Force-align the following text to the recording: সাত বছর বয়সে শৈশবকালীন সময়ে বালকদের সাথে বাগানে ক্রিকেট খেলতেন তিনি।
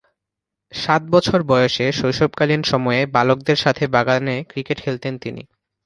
সাত 0.71 1.01
বছর 1.09 1.39
বয়সে 1.43 1.85
শৈশবকালীন 1.91 2.61
সময়ে 2.63 3.01
বালকদের 3.07 3.57
সাথে 3.57 3.83
বাগানে 3.87 4.35
ক্রিকেট 4.49 4.77
খেলতেন 4.81 5.13
তিনি। 5.17 5.41